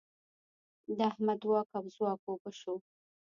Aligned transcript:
د 0.97 0.99
احمد 1.11 1.41
واک 1.49 1.69
او 1.77 1.85
ځواک 1.95 2.21
اوبه 2.29 2.51
شو. 2.59 2.75